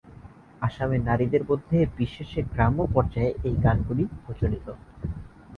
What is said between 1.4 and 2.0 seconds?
মধ্যে